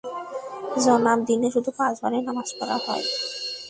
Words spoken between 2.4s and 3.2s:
পড়া হয়।